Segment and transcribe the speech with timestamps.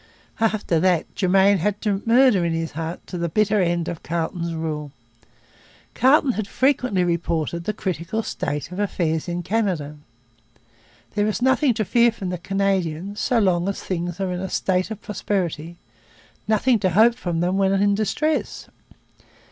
[0.39, 4.91] After that Germain had murder in his heart to the bitter end of Carleton's rule.
[5.93, 9.97] Carleton had frequently reported the critical state of affairs in Canada.
[11.13, 14.49] 'There is nothing to fear from the Canadians so long as things are in a
[14.49, 15.77] state of prosperity;
[16.47, 18.69] nothing to hope from them when in distress.